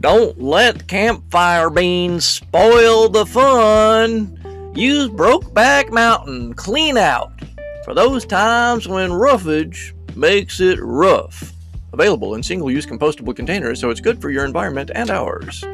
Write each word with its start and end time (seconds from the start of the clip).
Don't 0.00 0.40
let 0.40 0.86
campfire 0.86 1.70
beans 1.70 2.24
spoil 2.24 3.08
the 3.08 3.26
fun. 3.26 4.72
Use 4.76 5.08
Brokeback 5.08 5.90
Mountain 5.90 6.54
Clean 6.54 6.96
Out 6.96 7.32
for 7.84 7.94
those 7.94 8.24
times 8.24 8.86
when 8.86 9.12
roughage 9.12 9.96
makes 10.14 10.60
it 10.60 10.78
rough. 10.80 11.52
Available 11.92 12.36
in 12.36 12.44
single 12.44 12.70
use 12.70 12.86
compostable 12.86 13.34
containers, 13.34 13.80
so 13.80 13.90
it's 13.90 14.00
good 14.00 14.22
for 14.22 14.30
your 14.30 14.44
environment 14.44 14.92
and 14.94 15.10
ours. 15.10 15.64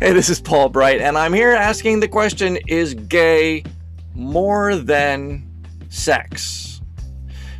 Hey, 0.00 0.12
this 0.12 0.30
is 0.30 0.40
Paul 0.40 0.70
Bright, 0.70 1.02
and 1.02 1.18
I'm 1.18 1.34
here 1.34 1.50
asking 1.50 2.00
the 2.00 2.08
question 2.08 2.56
Is 2.68 2.94
gay 2.94 3.64
more 4.14 4.76
than 4.76 5.46
sex? 5.90 6.67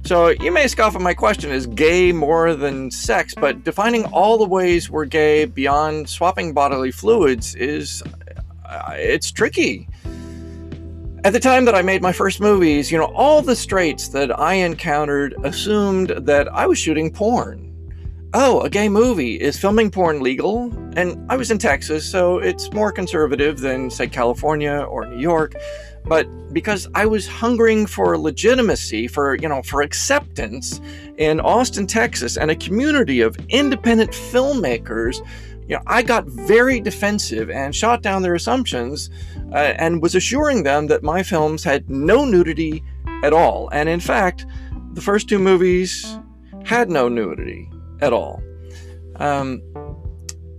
So 0.09 0.29
you 0.29 0.51
may 0.51 0.67
scoff 0.69 0.95
at 0.95 1.03
my 1.03 1.13
question 1.13 1.51
Is 1.51 1.67
gay 1.67 2.13
more 2.13 2.55
than 2.55 2.91
sex? 2.91 3.35
But 3.35 3.63
defining 3.63 4.07
all 4.07 4.39
the 4.39 4.47
ways 4.47 4.89
we're 4.89 5.05
gay 5.05 5.45
beyond 5.45 6.09
swapping 6.09 6.55
bodily 6.55 6.91
fluids 6.91 7.55
is. 7.57 8.03
Uh, 8.65 8.95
it's 8.97 9.31
tricky. 9.31 9.87
At 11.25 11.35
the 11.35 11.41
time 11.41 11.67
that 11.67 11.75
I 11.75 11.83
made 11.83 12.01
my 12.01 12.13
first 12.13 12.41
movies, 12.41 12.91
you 12.91 12.97
know, 12.97 13.13
all 13.15 13.43
the 13.43 13.55
straights 13.55 14.09
that 14.09 14.39
I 14.41 14.55
encountered 14.55 15.35
assumed 15.45 16.09
that 16.09 16.49
I 16.55 16.67
was 16.67 16.79
shooting 16.79 17.13
porn. 17.13 17.69
Oh, 18.33 18.63
a 18.63 18.71
gay 18.71 18.89
movie. 18.89 19.35
Is 19.39 19.59
filming 19.59 19.91
porn 19.91 20.21
legal? 20.21 20.73
And 20.97 21.31
I 21.31 21.37
was 21.37 21.51
in 21.51 21.59
Texas, 21.59 22.11
so 22.11 22.39
it's 22.39 22.73
more 22.73 22.93
conservative 22.93 23.59
than, 23.59 23.91
say, 23.91 24.07
California 24.07 24.87
or 24.89 25.05
New 25.05 25.19
York. 25.19 25.55
But 26.09 26.27
because 26.53 26.89
I 26.95 27.07
was 27.07 27.27
hungering 27.27 27.87
for 27.87 28.17
legitimacy, 28.17 29.09
for, 29.09 29.37
you 29.37 29.49
know, 29.49 29.63
for 29.63 29.83
acceptance 29.83 30.81
in 31.19 31.41
Austin, 31.41 31.87
Texas, 31.87 32.37
and 32.37 32.51
a 32.51 32.57
community 32.57 33.21
of 33.21 33.37
independent 33.49 34.13
filmmakers 34.13 35.21
you 35.69 35.77
know, 35.77 35.83
I 35.87 36.03
got 36.03 36.25
very 36.25 36.81
defensive 36.81 37.51
and 37.51 37.77
shot 37.77 38.01
down 38.01 38.23
their 38.23 38.35
assumptions 38.35 39.11
uh, 39.53 39.75
and 39.77 40.01
was 40.01 40.15
assuring 40.15 40.63
them 40.63 40.87
that 40.87 41.03
my 41.03 41.23
films 41.23 41.63
had 41.63 41.91
no 41.91 42.25
nudity 42.25 42.83
at 43.23 43.35
all. 43.35 43.69
And 43.71 43.87
in 43.87 44.01
fact, 44.01 44.47
the 44.95 45.03
first 45.03 45.29
two 45.29 45.39
movies 45.39 46.19
had 46.65 46.91
no 46.91 47.09
nudity 47.09 47.71
at 48.01 48.15
all. 48.15 48.43
Um, 49.17 49.63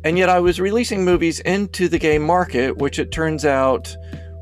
and 0.03 0.15
yet 0.15 0.29
I 0.29 0.39
was 0.39 0.59
releasing 0.59 1.03
movies 1.03 1.39
into 1.39 1.89
the 1.89 1.97
gay 1.97 2.19
market, 2.19 2.77
which 2.77 2.99
it 2.99 3.11
turns 3.11 3.45
out 3.45 3.95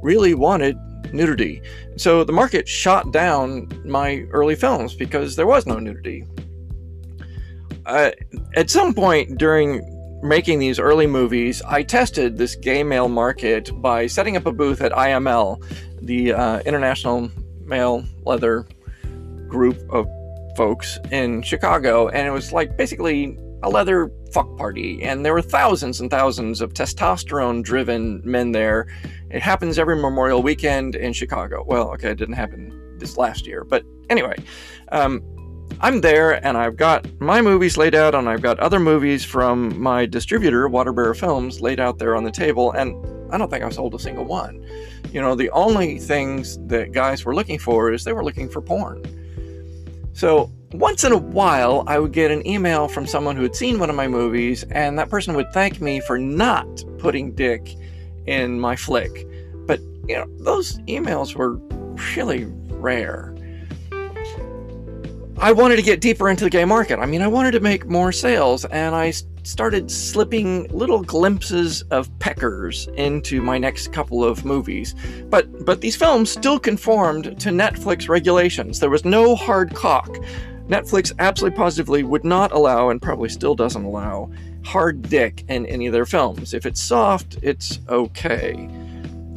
really 0.04 0.34
wanted 0.34 0.78
nudity. 1.14 1.62
So 1.96 2.24
the 2.24 2.34
market 2.34 2.68
shot 2.68 3.12
down 3.12 3.70
my 3.86 4.26
early 4.32 4.56
films 4.56 4.94
because 4.94 5.36
there 5.36 5.48
was 5.48 5.66
no 5.66 5.80
nudity. 5.80 6.26
Uh, 7.86 8.12
at 8.56 8.70
some 8.70 8.94
point 8.94 9.38
during 9.38 9.82
making 10.22 10.60
these 10.60 10.80
early 10.80 11.08
movies, 11.08 11.62
I 11.62 11.84
tested 11.84 12.38
this 12.38 12.56
gay 12.56 12.84
male 12.84 13.08
market 13.08 13.70
by 13.82 14.08
setting 14.08 14.36
up 14.36 14.46
a 14.46 14.52
booth 14.52 14.82
at 14.82 14.92
IML, 14.92 15.64
the 16.02 16.34
uh, 16.34 16.60
International 16.60 17.30
Male 17.64 18.04
Leather 18.26 18.68
Group 19.48 19.78
of 19.90 20.08
folks 20.58 21.00
in 21.12 21.42
Chicago, 21.44 22.10
and 22.10 22.28
it 22.28 22.32
was 22.32 22.52
like 22.52 22.76
basically 22.76 23.38
a 23.64 23.70
leather 23.70 24.12
fuck 24.32 24.56
party, 24.58 25.04
and 25.04 25.26
there 25.26 25.34
were 25.34 25.42
thousands 25.42 26.00
and 26.00 26.12
thousands 26.12 26.62
of 26.62 26.74
testosterone 26.74 27.64
driven 27.64 28.22
men 28.24 28.52
there. 28.52 28.88
It 29.30 29.42
happens 29.42 29.80
every 29.80 29.96
Memorial 29.96 30.44
weekend 30.44 30.96
in 30.96 31.14
Chicago. 31.14 31.64
Well, 31.66 31.90
okay, 31.92 32.12
it 32.12 32.18
didn't 32.18 32.36
happen 32.36 32.98
this 33.00 33.18
last 33.18 33.48
year, 33.48 33.64
but 33.64 33.84
anyway. 34.10 34.36
Um, 34.92 35.24
I'm 35.82 36.02
there 36.02 36.44
and 36.46 36.58
I've 36.58 36.76
got 36.76 37.06
my 37.20 37.42
movies 37.42 37.78
laid 37.78 37.94
out, 37.94 38.16
and 38.16 38.28
I've 38.28 38.42
got 38.42 38.60
other 38.60 38.80
movies 38.80 39.24
from 39.24 39.80
my 39.80 40.06
distributor, 40.06 40.68
Waterbearer 40.70 41.16
Films, 41.16 41.62
laid 41.62 41.80
out 41.80 42.00
there 42.00 42.16
on 42.16 42.24
the 42.24 42.32
table, 42.32 42.72
and 42.72 42.96
I 43.32 43.38
don't 43.38 43.50
think 43.52 43.64
I 43.64 43.70
sold 43.70 43.94
a 43.94 44.00
single 44.00 44.26
one. 44.26 44.66
You 45.12 45.22
know, 45.22 45.36
the 45.36 45.50
only 45.52 46.00
things 46.00 46.58
that 46.68 46.94
guys 46.94 47.26
were 47.26 47.36
looking 47.36 47.60
for 47.60 47.92
is 47.92 48.04
they 48.04 48.14
were 48.14 48.24
looking 48.24 48.50
for 48.50 48.62
porn. 48.62 49.04
So 50.14 50.52
once 50.74 51.04
in 51.04 51.12
a 51.12 51.18
while, 51.18 51.84
I 51.88 52.00
would 52.00 52.12
get 52.12 52.30
an 52.30 52.46
email 52.46 52.88
from 52.88 53.06
someone 53.08 53.36
who 53.36 53.44
had 53.44 53.56
seen 53.56 53.80
one 53.80 53.90
of 53.90 53.96
my 53.96 54.08
movies, 54.08 54.64
and 54.72 55.00
that 55.00 55.10
person 55.10 55.36
would 55.36 55.52
thank 55.54 55.80
me 55.80 56.00
for 56.02 56.18
not 56.18 56.84
putting 56.98 57.32
dick 57.32 57.76
in 58.26 58.60
my 58.60 58.76
flick. 58.76 59.28
But, 59.66 59.80
you 60.08 60.16
know, 60.16 60.26
those 60.40 60.80
emails 60.80 61.36
were 61.36 61.56
really 62.16 62.46
rare. 62.72 63.34
I 65.40 65.52
wanted 65.52 65.76
to 65.76 65.84
get 65.84 66.02
deeper 66.02 66.30
into 66.30 66.44
the 66.44 66.50
gay 66.50 66.66
market. 66.66 67.00
I 67.00 67.06
mean, 67.06 67.22
I 67.22 67.28
wanted 67.28 67.52
to 67.52 67.60
make 67.60 67.86
more 67.86 68.12
sales, 68.12 68.66
and 68.66 68.96
I 68.96 69.14
started 69.44 69.90
slipping 69.90 70.68
little 70.70 71.02
glimpses 71.02 71.84
of 71.84 72.10
peckers 72.20 72.88
into 72.96 73.42
my 73.42 73.58
next 73.58 73.94
couple 73.94 74.24
of 74.24 74.44
movies. 74.44 74.96
But 75.30 75.64
but 75.64 75.80
these 75.80 75.96
films 75.96 76.30
still 76.32 76.60
conformed 76.60 77.40
to 77.40 77.50
Netflix 77.50 78.10
regulations. 78.10 78.80
There 78.80 78.90
was 78.90 79.06
no 79.06 79.36
hard 79.36 79.74
cock. 79.74 80.10
Netflix 80.68 81.14
absolutely 81.20 81.58
positively 81.58 82.04
would 82.04 82.24
not 82.24 82.52
allow, 82.52 82.90
and 82.90 83.02
probably 83.02 83.30
still 83.30 83.56
doesn't 83.56 83.86
allow, 83.86 84.30
hard 84.66 85.02
dick 85.04 85.46
in 85.48 85.66
any 85.68 85.88
of 85.88 85.94
their 85.94 86.06
films. 86.06 86.54
If 86.54 86.66
it's 86.66 86.82
soft, 86.82 87.38
it's 87.42 87.80
okay. 87.88 88.70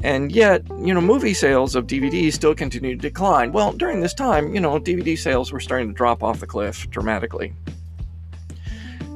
And 0.02 0.32
yet, 0.32 0.62
you 0.78 0.94
know, 0.94 1.00
movie 1.00 1.34
sales 1.34 1.76
of 1.76 1.86
DVDs 1.86 2.32
still 2.32 2.54
continue 2.54 2.96
to 2.96 3.00
decline. 3.00 3.52
Well, 3.52 3.72
during 3.72 4.00
this 4.00 4.14
time, 4.14 4.54
you 4.54 4.60
know, 4.60 4.80
DVD 4.80 5.16
sales 5.16 5.52
were 5.52 5.60
starting 5.60 5.88
to 5.88 5.94
drop 5.94 6.22
off 6.22 6.40
the 6.40 6.46
cliff 6.46 6.88
dramatically. 6.90 7.52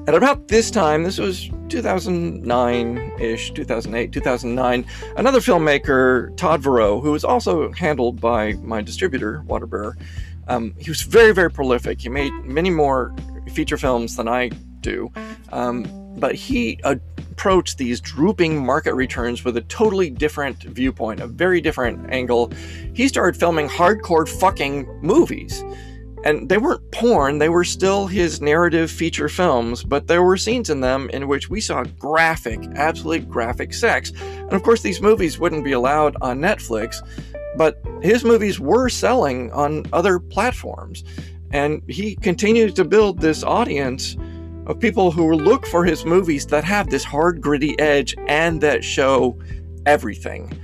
At 0.07 0.15
about 0.15 0.49
this 0.49 0.71
time, 0.71 1.03
this 1.03 1.19
was 1.19 1.51
2009 1.71 3.13
ish, 3.19 3.53
2008, 3.53 4.13
2009, 4.13 4.87
another 5.17 5.41
filmmaker, 5.41 6.37
Todd 6.37 6.63
Verow, 6.63 7.01
who 7.03 7.13
was 7.13 7.25
also 7.25 7.73
handled 7.73 8.21
by 8.21 8.53
my 8.55 8.83
distributor, 8.83 9.43
Waterbearer, 9.47 9.95
um, 10.47 10.75
he 10.79 10.91
was 10.91 11.03
very, 11.03 11.33
very 11.33 11.51
prolific. 11.51 12.01
He 12.01 12.09
made 12.09 12.33
many 12.45 12.71
more 12.71 13.15
feature 13.53 13.79
films 13.79 14.17
than 14.17 14.29
I 14.29 14.51
do. 14.81 15.11
Um, 15.53 15.87
but 16.17 16.35
he 16.35 16.79
approached 16.85 17.79
these 17.79 18.01
drooping 18.01 18.65
market 18.65 18.95
returns 18.95 19.45
with 19.45 19.57
a 19.57 19.63
totally 19.63 20.11
different 20.11 20.63
viewpoint, 20.63 21.21
a 21.21 21.27
very 21.27 21.61
different 21.61 22.13
angle. 22.13 22.53
He 22.93 23.09
started 23.09 23.39
filming 23.39 23.69
hardcore 23.69 24.29
fucking 24.29 24.87
movies. 25.01 25.65
And 26.25 26.49
they 26.49 26.57
weren't 26.57 26.91
porn, 26.91 27.39
they 27.39 27.51
were 27.51 27.65
still 27.65 28.07
his 28.07 28.41
narrative 28.41 28.91
feature 28.91 29.29
films, 29.29 29.85
but 29.85 30.07
there 30.07 30.23
were 30.23 30.39
scenes 30.39 30.71
in 30.71 30.81
them 30.81 31.11
in 31.11 31.29
which 31.29 31.51
we 31.51 31.61
saw 31.61 31.85
graphic, 31.99 32.61
absolutely 32.77 33.27
graphic 33.27 33.75
sex. 33.75 34.11
And 34.21 34.55
of 34.55 34.63
course, 34.63 34.81
these 34.81 35.03
movies 35.03 35.39
wouldn't 35.39 35.65
be 35.65 35.73
allowed 35.73 36.17
on 36.23 36.41
Netflix, 36.41 37.07
but 37.57 37.79
his 38.01 38.25
movies 38.25 38.59
were 38.59 38.89
selling 38.89 39.53
on 39.53 39.85
other 39.93 40.19
platforms. 40.19 41.05
And 41.51 41.83
he 41.89 42.17
continues 42.17 42.73
to 42.75 42.85
build 42.85 43.21
this 43.21 43.45
audience 43.45 44.17
of 44.67 44.81
people 44.81 45.11
who 45.11 45.35
look 45.35 45.67
for 45.67 45.85
his 45.85 46.07
movies 46.07 46.47
that 46.47 46.65
have 46.65 46.89
this 46.89 47.05
hard, 47.05 47.43
gritty 47.43 47.79
edge 47.79 48.17
and 48.29 48.63
that 48.63 48.83
show 48.83 49.39
everything. 49.85 50.59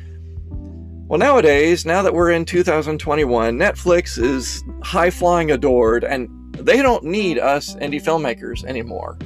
Well, 1.10 1.18
nowadays, 1.18 1.84
now 1.84 2.02
that 2.02 2.14
we're 2.14 2.30
in 2.30 2.44
2021, 2.44 3.58
Netflix 3.58 4.16
is 4.16 4.62
high 4.80 5.10
flying 5.10 5.50
adored, 5.50 6.04
and 6.04 6.28
they 6.54 6.80
don't 6.82 7.02
need 7.02 7.36
us 7.36 7.74
indie 7.74 8.00
filmmakers 8.00 8.62
anymore. 8.62 9.18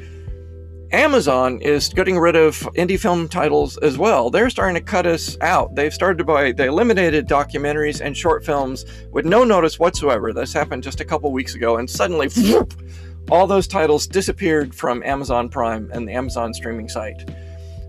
Amazon 0.93 1.61
is 1.61 1.91
getting 1.91 2.19
rid 2.19 2.37
of 2.37 2.57
indie 2.75 2.99
film 2.99 3.29
titles 3.29 3.77
as 3.77 3.99
well. 3.99 4.31
They're 4.31 4.49
starting 4.49 4.77
to 4.77 4.81
cut 4.81 5.05
us 5.05 5.37
out. 5.43 5.75
They've 5.75 5.93
started 5.93 6.17
to 6.17 6.25
buy, 6.25 6.53
they 6.53 6.69
eliminated 6.69 7.29
documentaries 7.29 8.01
and 8.01 8.17
short 8.17 8.47
films 8.47 8.87
with 9.13 9.27
no 9.27 9.45
notice 9.45 9.79
whatsoever. 9.79 10.33
This 10.33 10.55
happened 10.55 10.85
just 10.85 11.03
a 11.03 11.05
couple 11.05 11.31
weeks 11.33 11.55
ago, 11.55 11.77
and 11.77 11.91
suddenly, 11.91 12.29
whoop, 12.29 12.73
all 13.31 13.47
those 13.47 13.69
titles 13.69 14.07
disappeared 14.07 14.75
from 14.75 15.03
Amazon 15.03 15.51
Prime 15.51 15.91
and 15.93 16.09
the 16.09 16.13
Amazon 16.15 16.55
streaming 16.55 16.89
site. 16.89 17.29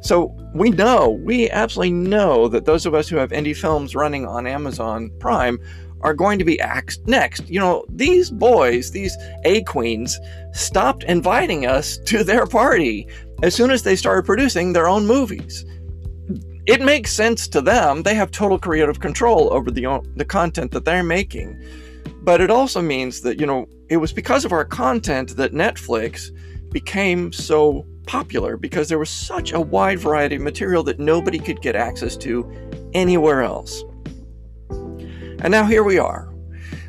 So 0.06 0.36
we 0.54 0.70
know, 0.70 1.20
we 1.24 1.50
absolutely 1.50 1.94
know 1.94 2.48
that 2.50 2.66
those 2.66 2.86
of 2.86 2.94
us 2.94 3.10
who 3.10 3.16
have 3.16 3.32
indie 3.32 3.58
films 3.58 3.96
running 3.96 4.28
on 4.28 4.46
Amazon 4.46 5.10
Prime 5.20 5.58
are 6.02 6.14
going 6.14 6.38
to 6.38 6.46
be 6.46 6.60
axed 6.60 7.08
next. 7.08 7.50
You 7.50 7.60
know, 7.60 7.86
these 7.90 8.30
boys, 8.30 8.92
these 8.92 9.18
A 9.46 9.64
queens, 9.64 10.20
stopped 10.54 11.04
inviting 11.06 11.66
us 11.66 11.98
to 12.06 12.24
their 12.24 12.46
party 12.46 13.08
as 13.42 13.56
soon 13.56 13.72
as 13.72 13.82
they 13.82 13.96
started 13.96 14.28
producing 14.28 14.74
their 14.74 14.88
own 14.88 15.08
movies. 15.08 15.66
It 16.68 16.82
makes 16.82 17.12
sense 17.12 17.48
to 17.48 17.60
them. 17.60 18.04
They 18.04 18.14
have 18.14 18.30
total 18.30 18.60
creative 18.60 19.00
control 19.00 19.52
over 19.52 19.72
the, 19.72 20.08
the 20.18 20.26
content 20.26 20.72
that 20.74 20.86
they're 20.86 21.02
making. 21.02 21.60
But 22.22 22.42
it 22.42 22.52
also 22.52 22.80
means 22.80 23.22
that, 23.22 23.40
you 23.40 23.48
know, 23.48 23.66
it 23.90 23.98
was 23.98 24.14
because 24.14 24.46
of 24.46 24.52
our 24.52 24.66
content 24.66 25.36
that 25.38 25.54
Netflix 25.54 26.30
became 26.72 27.32
so 27.32 27.88
popular 28.06 28.58
because 28.58 28.90
there 28.90 29.00
was 29.00 29.10
such 29.10 29.52
a 29.52 29.60
wide 29.60 30.00
variety 30.00 30.36
of 30.36 30.42
material 30.42 30.84
that 30.84 31.00
nobody 31.00 31.40
could 31.40 31.62
get 31.62 31.76
access 31.76 32.16
to 32.18 32.50
anywhere 32.94 33.42
else. 33.42 33.84
And 34.70 35.50
now 35.52 35.66
here 35.66 35.84
we 35.84 35.98
are. 35.98 36.34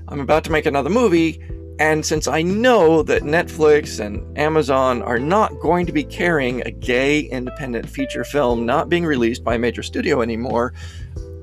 I'm 0.09 0.21
about 0.21 0.45
to 0.45 0.53
make 0.53 0.67
another 0.67 0.91
movie, 0.91 1.43
And 1.79 2.07
since 2.07 2.27
I 2.27 2.41
know 2.41 3.03
that 3.03 3.23
Netflix 3.23 4.01
and 4.01 4.39
Amazon 4.39 5.03
are 5.03 5.19
not 5.19 5.61
going 5.61 5.85
to 5.87 5.93
be 5.93 6.05
carrying 6.05 6.63
a 6.63 6.71
gay 6.71 7.21
independent 7.21 7.89
feature 7.89 8.25
film 8.25 8.65
not 8.65 8.89
being 8.89 9.05
released 9.05 9.45
by 9.45 9.57
a 9.57 9.59
major 9.59 9.83
studio 9.83 10.23
anymore, 10.23 10.73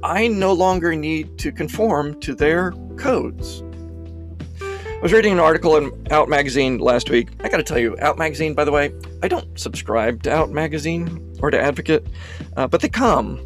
I 0.02 0.28
no 0.28 0.52
longer 0.52 0.96
need 0.96 1.38
to 1.40 1.52
conform 1.52 2.20
to 2.22 2.34
their 2.34 2.72
codes. 2.98 3.64
I 5.04 5.06
was 5.06 5.12
reading 5.12 5.34
an 5.34 5.40
article 5.40 5.76
in 5.76 6.08
Out 6.12 6.30
Magazine 6.30 6.78
last 6.78 7.10
week. 7.10 7.28
I 7.42 7.50
gotta 7.50 7.62
tell 7.62 7.78
you, 7.78 7.98
Out 8.00 8.18
Magazine, 8.18 8.54
by 8.54 8.64
the 8.64 8.72
way, 8.72 8.94
I 9.22 9.28
don't 9.28 9.60
subscribe 9.60 10.24
to 10.24 10.32
Out 10.32 10.50
Magazine 10.50 11.36
or 11.42 11.52
to 11.52 11.60
Advocate, 11.60 12.08
uh, 12.56 12.68
but 12.68 12.80
they 12.80 12.88
come. 12.88 13.38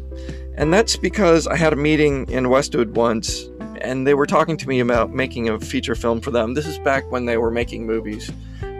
And 0.56 0.72
that's 0.72 0.96
because 0.96 1.48
I 1.48 1.56
had 1.56 1.72
a 1.72 1.76
meeting 1.76 2.30
in 2.30 2.48
Westwood 2.48 2.94
once 2.94 3.50
and 3.80 4.06
they 4.06 4.14
were 4.14 4.24
talking 4.24 4.56
to 4.56 4.68
me 4.68 4.78
about 4.78 5.10
making 5.10 5.48
a 5.48 5.58
feature 5.58 5.96
film 5.96 6.20
for 6.20 6.30
them. 6.30 6.54
This 6.54 6.64
is 6.64 6.78
back 6.78 7.10
when 7.10 7.26
they 7.26 7.38
were 7.38 7.50
making 7.50 7.84
movies 7.84 8.30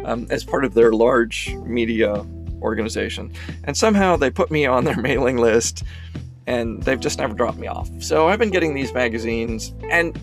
um, 0.05 0.29
as 0.31 0.45
part 0.45 0.65
of 0.65 0.75
their 0.75 0.93
large 0.93 1.53
media 1.65 2.25
organization. 2.63 3.33
And 3.65 3.77
somehow 3.77 4.15
they 4.17 4.31
put 4.31 4.53
me 4.53 4.67
on 4.67 4.85
their 4.85 4.97
mailing 5.03 5.39
list 5.39 5.83
and 6.47 6.81
they've 6.85 7.01
just 7.01 7.19
never 7.19 7.35
dropped 7.35 7.59
me 7.59 7.67
off. 7.67 7.91
So 8.01 8.29
I've 8.29 8.39
been 8.39 8.53
getting 8.53 8.73
these 8.73 8.95
magazines, 8.95 9.75
and 9.91 10.17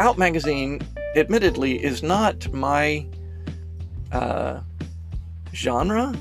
Out 0.00 0.18
Magazine, 0.18 0.80
admittedly, 1.16 1.82
is 1.82 2.02
not 2.02 2.52
my 2.52 3.06
uh, 4.12 4.60
genre. 5.54 6.14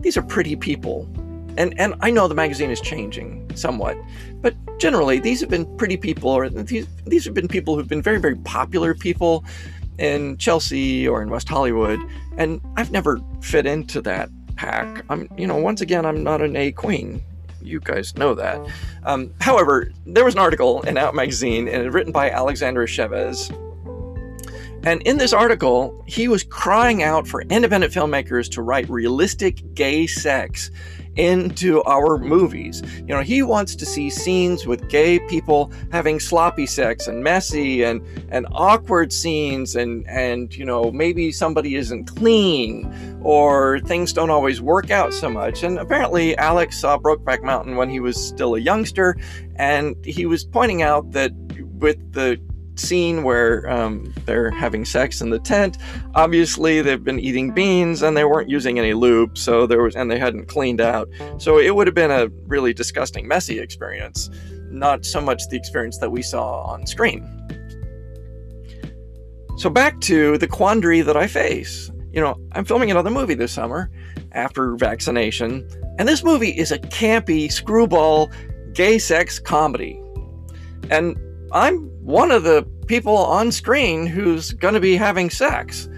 These 0.00 0.16
are 0.16 0.22
pretty 0.22 0.56
people. 0.56 1.08
And, 1.56 1.78
and 1.80 1.94
I 2.00 2.10
know 2.10 2.28
the 2.28 2.34
magazine 2.34 2.70
is 2.70 2.80
changing 2.80 3.50
somewhat, 3.56 3.96
but 4.42 4.54
generally 4.78 5.18
these 5.18 5.40
have 5.40 5.48
been 5.48 5.64
pretty 5.76 5.96
people, 5.96 6.30
or 6.30 6.48
these 6.48 6.86
these 7.06 7.24
have 7.24 7.34
been 7.34 7.48
people 7.48 7.76
who've 7.76 7.88
been 7.88 8.02
very 8.02 8.20
very 8.20 8.36
popular 8.36 8.94
people 8.94 9.44
in 9.98 10.36
Chelsea 10.36 11.08
or 11.08 11.22
in 11.22 11.30
West 11.30 11.48
Hollywood, 11.48 11.98
and 12.36 12.60
I've 12.76 12.90
never 12.90 13.20
fit 13.40 13.66
into 13.66 14.00
that 14.02 14.28
pack. 14.56 15.04
I'm 15.08 15.28
you 15.36 15.46
know 15.46 15.56
once 15.56 15.80
again 15.80 16.04
I'm 16.04 16.22
not 16.22 16.42
an 16.42 16.56
A 16.56 16.72
queen. 16.72 17.22
You 17.62 17.80
guys 17.80 18.16
know 18.16 18.34
that. 18.34 18.60
Um, 19.04 19.32
however, 19.40 19.90
there 20.06 20.24
was 20.24 20.34
an 20.34 20.40
article 20.40 20.82
in 20.82 20.96
Out 20.96 21.14
magazine 21.14 21.68
and 21.68 21.92
written 21.92 22.12
by 22.12 22.30
Alexander 22.30 22.86
Chavez. 22.86 23.50
And 24.86 25.02
in 25.02 25.18
this 25.18 25.32
article, 25.32 26.04
he 26.06 26.28
was 26.28 26.44
crying 26.44 27.02
out 27.02 27.26
for 27.26 27.42
independent 27.42 27.92
filmmakers 27.92 28.48
to 28.52 28.62
write 28.62 28.88
realistic 28.88 29.74
gay 29.74 30.06
sex 30.06 30.70
into 31.16 31.82
our 31.84 32.18
movies. 32.18 32.84
You 32.98 33.06
know, 33.06 33.22
he 33.22 33.42
wants 33.42 33.74
to 33.74 33.84
see 33.84 34.10
scenes 34.10 34.64
with 34.64 34.88
gay 34.88 35.18
people 35.18 35.72
having 35.90 36.20
sloppy 36.20 36.66
sex 36.66 37.08
and 37.08 37.24
messy 37.24 37.82
and 37.82 38.00
and 38.30 38.46
awkward 38.52 39.12
scenes 39.12 39.74
and 39.74 40.06
and 40.06 40.54
you 40.54 40.64
know, 40.64 40.92
maybe 40.92 41.32
somebody 41.32 41.74
isn't 41.74 42.04
clean 42.04 43.18
or 43.24 43.80
things 43.80 44.12
don't 44.12 44.30
always 44.30 44.60
work 44.60 44.92
out 44.92 45.12
so 45.12 45.28
much. 45.28 45.64
And 45.64 45.80
apparently 45.80 46.36
Alex 46.38 46.78
saw 46.78 46.96
Brokeback 46.96 47.42
Mountain 47.42 47.74
when 47.74 47.90
he 47.90 47.98
was 47.98 48.16
still 48.24 48.54
a 48.54 48.60
youngster 48.60 49.16
and 49.56 49.96
he 50.04 50.26
was 50.26 50.44
pointing 50.44 50.82
out 50.82 51.10
that 51.10 51.32
with 51.80 52.12
the 52.12 52.40
scene 52.78 53.22
where 53.22 53.68
um, 53.70 54.12
they're 54.24 54.50
having 54.50 54.84
sex 54.84 55.20
in 55.20 55.30
the 55.30 55.38
tent. 55.38 55.78
Obviously, 56.14 56.82
they've 56.82 57.02
been 57.02 57.20
eating 57.20 57.52
beans 57.52 58.02
and 58.02 58.16
they 58.16 58.24
weren't 58.24 58.48
using 58.48 58.78
any 58.78 58.94
lube, 58.94 59.36
so 59.36 59.66
there 59.66 59.82
was 59.82 59.96
and 59.96 60.10
they 60.10 60.18
hadn't 60.18 60.46
cleaned 60.46 60.80
out. 60.80 61.08
So 61.38 61.58
it 61.58 61.74
would 61.74 61.86
have 61.86 61.94
been 61.94 62.10
a 62.10 62.28
really 62.46 62.72
disgusting, 62.74 63.26
messy 63.26 63.58
experience, 63.58 64.30
not 64.70 65.04
so 65.04 65.20
much 65.20 65.48
the 65.48 65.56
experience 65.56 65.98
that 65.98 66.10
we 66.10 66.22
saw 66.22 66.62
on 66.62 66.86
screen. 66.86 67.32
So 69.56 69.70
back 69.70 70.00
to 70.02 70.36
the 70.38 70.46
quandary 70.46 71.00
that 71.00 71.16
I 71.16 71.26
face. 71.26 71.90
You 72.12 72.20
know, 72.20 72.36
I'm 72.52 72.64
filming 72.64 72.90
another 72.90 73.10
movie 73.10 73.34
this 73.34 73.52
summer 73.52 73.90
after 74.32 74.76
vaccination, 74.76 75.68
and 75.98 76.06
this 76.08 76.22
movie 76.22 76.50
is 76.50 76.72
a 76.72 76.78
campy 76.78 77.50
screwball 77.50 78.30
gay 78.72 78.98
sex 78.98 79.38
comedy. 79.38 80.00
And 80.90 81.16
I'm 81.52 81.78
one 82.04 82.30
of 82.30 82.42
the 82.42 82.66
people 82.86 83.16
on 83.16 83.52
screen 83.52 84.06
who's 84.06 84.52
going 84.52 84.74
to 84.74 84.80
be 84.80 84.96
having 84.96 85.30
sex. 85.30 85.88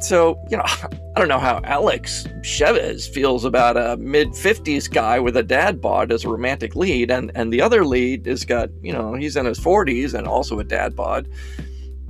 So, 0.00 0.38
you 0.50 0.56
know, 0.56 0.64
I 0.66 1.20
don't 1.20 1.28
know 1.28 1.38
how 1.38 1.60
Alex 1.64 2.26
Chavez 2.42 3.08
feels 3.08 3.44
about 3.44 3.76
a 3.76 3.96
mid 3.96 4.28
50s 4.28 4.90
guy 4.90 5.18
with 5.18 5.36
a 5.36 5.42
dad 5.42 5.80
bod 5.80 6.12
as 6.12 6.24
a 6.24 6.28
romantic 6.28 6.76
lead, 6.76 7.10
and, 7.10 7.32
and 7.34 7.52
the 7.52 7.60
other 7.60 7.84
lead 7.84 8.26
has 8.26 8.44
got, 8.44 8.70
you 8.82 8.92
know, 8.92 9.14
he's 9.14 9.36
in 9.36 9.46
his 9.46 9.58
40s 9.58 10.14
and 10.14 10.26
also 10.28 10.58
a 10.58 10.64
dad 10.64 10.94
bod. 10.94 11.28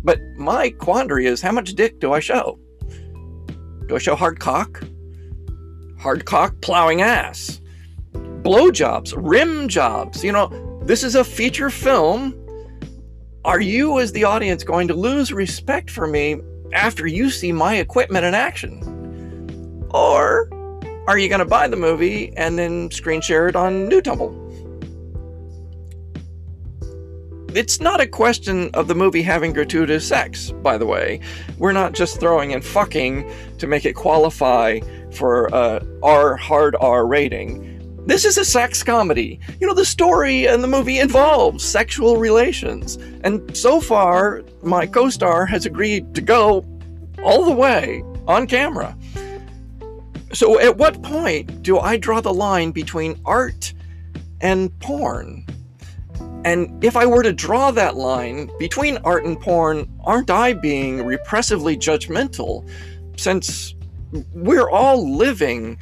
But 0.04 0.20
my 0.36 0.70
quandary 0.70 1.26
is 1.26 1.40
how 1.40 1.52
much 1.52 1.74
dick 1.74 2.00
do 2.00 2.12
I 2.12 2.20
show? 2.20 2.58
Do 3.86 3.96
I 3.96 3.98
show 3.98 4.14
hard 4.14 4.38
cock? 4.38 4.82
Hard 5.98 6.26
cock 6.26 6.60
plowing 6.60 7.00
ass. 7.00 7.60
Blowjobs, 8.12 9.14
rim 9.16 9.68
jobs. 9.68 10.22
You 10.22 10.32
know, 10.32 10.80
this 10.84 11.02
is 11.02 11.14
a 11.14 11.24
feature 11.24 11.70
film 11.70 12.37
are 13.44 13.60
you, 13.60 13.98
as 14.00 14.12
the 14.12 14.24
audience, 14.24 14.64
going 14.64 14.88
to 14.88 14.94
lose 14.94 15.32
respect 15.32 15.90
for 15.90 16.06
me 16.06 16.40
after 16.72 17.06
you 17.06 17.30
see 17.30 17.52
my 17.52 17.76
equipment 17.76 18.24
in 18.24 18.34
action? 18.34 19.86
Or 19.90 20.48
are 21.06 21.16
you 21.18 21.28
going 21.28 21.38
to 21.38 21.46
buy 21.46 21.68
the 21.68 21.76
movie 21.76 22.36
and 22.36 22.58
then 22.58 22.90
screen 22.90 23.20
share 23.20 23.48
it 23.48 23.56
on 23.56 23.88
Newtumble? 23.88 24.44
It's 27.54 27.80
not 27.80 28.00
a 28.00 28.06
question 28.06 28.70
of 28.74 28.88
the 28.88 28.94
movie 28.94 29.22
having 29.22 29.54
gratuitous 29.54 30.06
sex, 30.06 30.50
by 30.62 30.76
the 30.76 30.84
way. 30.84 31.20
We're 31.56 31.72
not 31.72 31.94
just 31.94 32.20
throwing 32.20 32.50
in 32.50 32.60
fucking 32.60 33.30
to 33.56 33.66
make 33.66 33.86
it 33.86 33.94
qualify 33.94 34.80
for 35.12 35.46
a 35.46 35.82
R 36.02 36.36
hard 36.36 36.76
R 36.78 37.06
rating. 37.06 37.77
This 38.08 38.24
is 38.24 38.38
a 38.38 38.44
sex 38.44 38.82
comedy. 38.82 39.38
You 39.60 39.66
know, 39.66 39.74
the 39.74 39.84
story 39.84 40.48
and 40.48 40.64
the 40.64 40.66
movie 40.66 40.98
involves 40.98 41.62
sexual 41.62 42.16
relations. 42.16 42.96
And 43.22 43.54
so 43.54 43.82
far, 43.82 44.42
my 44.62 44.86
co 44.86 45.10
star 45.10 45.44
has 45.44 45.66
agreed 45.66 46.14
to 46.14 46.22
go 46.22 46.64
all 47.22 47.44
the 47.44 47.52
way 47.52 48.02
on 48.26 48.46
camera. 48.46 48.96
So, 50.32 50.58
at 50.58 50.78
what 50.78 51.02
point 51.02 51.62
do 51.62 51.78
I 51.78 51.98
draw 51.98 52.22
the 52.22 52.32
line 52.32 52.70
between 52.70 53.20
art 53.26 53.74
and 54.40 54.76
porn? 54.80 55.44
And 56.46 56.82
if 56.82 56.96
I 56.96 57.04
were 57.04 57.22
to 57.22 57.32
draw 57.34 57.70
that 57.72 57.96
line 57.96 58.50
between 58.58 58.96
art 59.04 59.26
and 59.26 59.38
porn, 59.38 59.86
aren't 60.02 60.30
I 60.30 60.54
being 60.54 61.00
repressively 61.00 61.76
judgmental? 61.76 62.66
Since 63.18 63.74
we're 64.32 64.70
all 64.70 65.14
living 65.14 65.78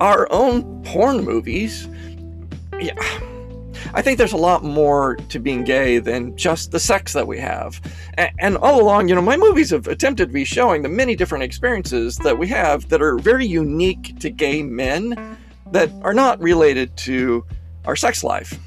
our 0.00 0.30
own 0.30 0.82
porn 0.84 1.24
movies. 1.24 1.88
Yeah. 2.78 2.94
I 3.94 4.02
think 4.02 4.18
there's 4.18 4.32
a 4.32 4.36
lot 4.36 4.64
more 4.64 5.16
to 5.28 5.38
being 5.38 5.64
gay 5.64 5.98
than 5.98 6.36
just 6.36 6.72
the 6.72 6.80
sex 6.80 7.12
that 7.12 7.26
we 7.26 7.38
have. 7.38 7.80
And 8.38 8.56
all 8.58 8.80
along, 8.80 9.08
you 9.08 9.14
know, 9.14 9.22
my 9.22 9.36
movies 9.36 9.70
have 9.70 9.86
attempted 9.86 10.26
to 10.26 10.32
be 10.32 10.44
showing 10.44 10.82
the 10.82 10.88
many 10.88 11.14
different 11.14 11.44
experiences 11.44 12.16
that 12.18 12.38
we 12.38 12.48
have 12.48 12.88
that 12.88 13.00
are 13.00 13.18
very 13.18 13.46
unique 13.46 14.18
to 14.20 14.30
gay 14.30 14.62
men 14.62 15.36
that 15.72 15.90
are 16.02 16.14
not 16.14 16.40
related 16.40 16.96
to 16.98 17.44
our 17.84 17.96
sex 17.96 18.24
life. 18.24 18.58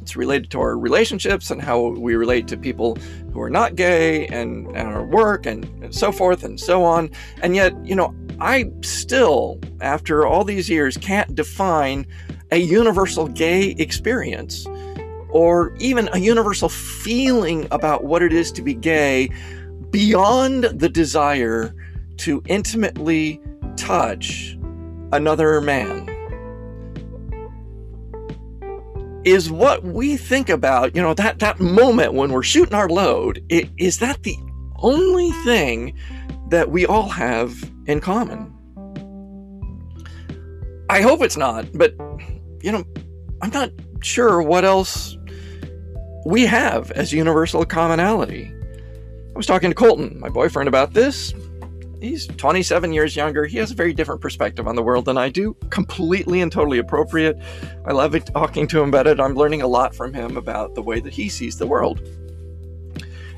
It's 0.00 0.16
related 0.16 0.50
to 0.52 0.60
our 0.60 0.76
relationships 0.76 1.50
and 1.50 1.62
how 1.62 1.88
we 1.88 2.16
relate 2.16 2.48
to 2.48 2.56
people 2.56 2.96
who 3.32 3.40
are 3.40 3.50
not 3.50 3.76
gay 3.76 4.26
and, 4.26 4.66
and 4.68 4.88
our 4.88 5.04
work 5.04 5.46
and, 5.46 5.64
and 5.82 5.94
so 5.94 6.10
forth 6.10 6.42
and 6.42 6.58
so 6.58 6.82
on. 6.84 7.10
And 7.42 7.54
yet, 7.54 7.72
you 7.86 7.94
know, 7.94 8.14
I 8.42 8.72
still, 8.80 9.60
after 9.80 10.26
all 10.26 10.42
these 10.42 10.68
years, 10.68 10.96
can't 10.96 11.32
define 11.32 12.08
a 12.50 12.56
universal 12.56 13.28
gay 13.28 13.70
experience 13.78 14.66
or 15.30 15.72
even 15.78 16.08
a 16.12 16.18
universal 16.18 16.68
feeling 16.68 17.68
about 17.70 18.02
what 18.02 18.20
it 18.20 18.32
is 18.32 18.50
to 18.52 18.62
be 18.62 18.74
gay 18.74 19.30
beyond 19.90 20.64
the 20.64 20.88
desire 20.88 21.72
to 22.16 22.42
intimately 22.46 23.40
touch 23.76 24.58
another 25.12 25.60
man. 25.60 26.08
Is 29.22 29.52
what 29.52 29.84
we 29.84 30.16
think 30.16 30.48
about, 30.48 30.96
you 30.96 31.00
know, 31.00 31.14
that, 31.14 31.38
that 31.38 31.60
moment 31.60 32.14
when 32.14 32.32
we're 32.32 32.42
shooting 32.42 32.74
our 32.74 32.88
load, 32.88 33.44
it, 33.48 33.70
is 33.76 34.00
that 34.00 34.24
the 34.24 34.36
only 34.80 35.30
thing 35.44 35.94
that 36.48 36.72
we 36.72 36.84
all 36.84 37.08
have 37.08 37.71
in 37.86 38.00
common. 38.00 38.52
I 40.88 41.00
hope 41.00 41.22
it's 41.22 41.36
not, 41.36 41.66
but 41.72 41.94
you 42.62 42.70
know, 42.70 42.84
I'm 43.40 43.50
not 43.50 43.70
sure 44.02 44.42
what 44.42 44.64
else 44.64 45.16
we 46.24 46.46
have 46.46 46.90
as 46.92 47.12
universal 47.12 47.64
commonality. 47.64 48.52
I 49.34 49.36
was 49.36 49.46
talking 49.46 49.70
to 49.70 49.74
Colton, 49.74 50.20
my 50.20 50.28
boyfriend, 50.28 50.68
about 50.68 50.92
this. 50.92 51.32
He's 52.00 52.26
27 52.26 52.92
years 52.92 53.14
younger. 53.14 53.46
He 53.46 53.58
has 53.58 53.70
a 53.70 53.74
very 53.74 53.94
different 53.94 54.20
perspective 54.20 54.66
on 54.66 54.74
the 54.74 54.82
world 54.82 55.04
than 55.04 55.16
I 55.16 55.28
do. 55.28 55.54
Completely 55.70 56.40
and 56.40 56.50
totally 56.50 56.78
appropriate. 56.78 57.38
I 57.86 57.92
love 57.92 58.12
talking 58.24 58.66
to 58.68 58.82
him 58.82 58.88
about 58.88 59.06
it. 59.06 59.20
I'm 59.20 59.34
learning 59.34 59.62
a 59.62 59.68
lot 59.68 59.94
from 59.94 60.12
him 60.12 60.36
about 60.36 60.74
the 60.74 60.82
way 60.82 61.00
that 61.00 61.12
he 61.12 61.28
sees 61.28 61.56
the 61.56 61.66
world. 61.66 62.00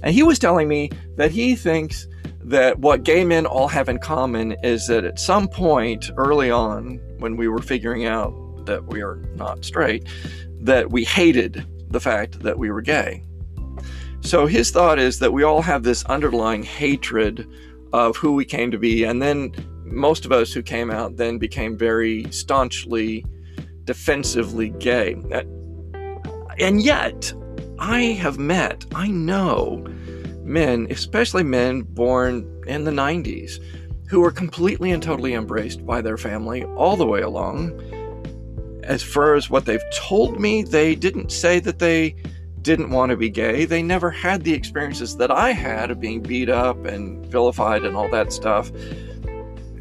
And 0.02 0.14
he 0.14 0.22
was 0.22 0.38
telling 0.38 0.66
me 0.66 0.90
that 1.16 1.30
he 1.30 1.54
thinks 1.56 2.08
that 2.44 2.78
what 2.78 3.02
gay 3.02 3.24
men 3.24 3.46
all 3.46 3.68
have 3.68 3.88
in 3.88 3.98
common 3.98 4.52
is 4.62 4.86
that 4.86 5.04
at 5.04 5.18
some 5.18 5.48
point 5.48 6.10
early 6.16 6.50
on, 6.50 7.00
when 7.18 7.36
we 7.36 7.48
were 7.48 7.62
figuring 7.62 8.04
out 8.04 8.32
that 8.66 8.84
we 8.86 9.02
are 9.02 9.16
not 9.34 9.64
straight, 9.64 10.06
that 10.60 10.90
we 10.90 11.04
hated 11.04 11.66
the 11.90 12.00
fact 12.00 12.40
that 12.40 12.58
we 12.58 12.70
were 12.70 12.82
gay. 12.82 13.22
So 14.20 14.46
his 14.46 14.70
thought 14.70 14.98
is 14.98 15.18
that 15.18 15.32
we 15.32 15.42
all 15.42 15.62
have 15.62 15.82
this 15.82 16.04
underlying 16.04 16.62
hatred 16.62 17.48
of 17.92 18.16
who 18.16 18.32
we 18.32 18.44
came 18.44 18.70
to 18.70 18.78
be, 18.78 19.04
and 19.04 19.22
then 19.22 19.52
most 19.84 20.24
of 20.24 20.32
us 20.32 20.52
who 20.52 20.62
came 20.62 20.90
out 20.90 21.16
then 21.16 21.38
became 21.38 21.76
very 21.76 22.24
staunchly, 22.30 23.24
defensively 23.84 24.70
gay. 24.70 25.16
Uh, 25.32 25.42
and 26.58 26.82
yet, 26.82 27.32
I 27.78 28.00
have 28.00 28.38
met, 28.38 28.84
I 28.94 29.08
know 29.08 29.84
men, 30.44 30.86
especially 30.90 31.42
men 31.42 31.82
born 31.82 32.62
in 32.66 32.84
the 32.84 32.90
90s, 32.90 33.58
who 34.08 34.20
were 34.20 34.30
completely 34.30 34.90
and 34.90 35.02
totally 35.02 35.34
embraced 35.34 35.84
by 35.84 36.00
their 36.00 36.16
family 36.16 36.64
all 36.76 36.96
the 36.96 37.06
way 37.06 37.22
along. 37.22 37.72
As 38.84 39.02
far 39.02 39.34
as 39.34 39.48
what 39.48 39.64
they've 39.64 39.90
told 39.92 40.38
me, 40.38 40.62
they 40.62 40.94
didn't 40.94 41.32
say 41.32 41.58
that 41.60 41.78
they 41.78 42.14
didn't 42.60 42.90
want 42.90 43.10
to 43.10 43.16
be 43.16 43.30
gay. 43.30 43.64
They 43.64 43.82
never 43.82 44.10
had 44.10 44.42
the 44.42 44.54
experiences 44.54 45.16
that 45.18 45.30
I 45.30 45.52
had 45.52 45.90
of 45.90 46.00
being 46.00 46.22
beat 46.22 46.48
up 46.48 46.84
and 46.84 47.24
vilified 47.26 47.84
and 47.84 47.96
all 47.96 48.08
that 48.10 48.32
stuff. 48.32 48.70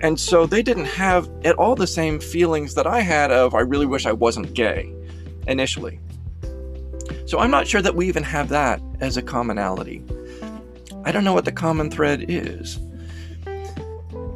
And 0.01 0.19
so 0.19 0.45
they 0.45 0.61
didn't 0.61 0.85
have 0.85 1.29
at 1.45 1.55
all 1.55 1.75
the 1.75 1.87
same 1.87 2.19
feelings 2.19 2.75
that 2.75 2.85
I 2.85 2.99
had 2.99 3.31
of, 3.31 3.55
I 3.55 3.61
really 3.61 3.85
wish 3.85 4.05
I 4.05 4.11
wasn't 4.11 4.53
gay 4.53 4.93
initially. 5.47 5.99
So 7.25 7.39
I'm 7.39 7.51
not 7.51 7.67
sure 7.67 7.81
that 7.81 7.95
we 7.95 8.07
even 8.07 8.23
have 8.23 8.49
that 8.49 8.81
as 8.99 9.15
a 9.15 9.21
commonality. 9.21 10.03
I 11.05 11.11
don't 11.11 11.23
know 11.23 11.33
what 11.33 11.45
the 11.45 11.51
common 11.51 11.89
thread 11.89 12.25
is. 12.29 12.79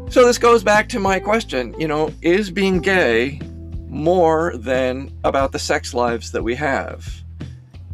So 0.09 0.25
this 0.25 0.37
goes 0.37 0.63
back 0.63 0.87
to 0.89 0.99
my 0.99 1.19
question, 1.19 1.75
you 1.79 1.87
know, 1.87 2.13
is 2.21 2.49
being 2.49 2.79
gay 2.79 3.41
more 3.87 4.55
than 4.57 5.11
about 5.23 5.51
the 5.51 5.59
sex 5.59 5.93
lives 5.93 6.31
that 6.31 6.43
we 6.43 6.55
have? 6.55 7.23